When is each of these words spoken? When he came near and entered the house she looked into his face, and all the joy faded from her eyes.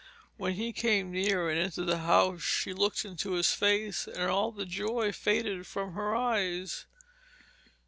When 0.35 0.53
he 0.53 0.73
came 0.73 1.11
near 1.11 1.47
and 1.47 1.59
entered 1.59 1.85
the 1.85 1.99
house 1.99 2.41
she 2.41 2.73
looked 2.73 3.05
into 3.05 3.33
his 3.33 3.53
face, 3.53 4.07
and 4.07 4.31
all 4.31 4.51
the 4.51 4.65
joy 4.65 5.11
faded 5.11 5.67
from 5.67 5.93
her 5.93 6.15
eyes. 6.15 6.87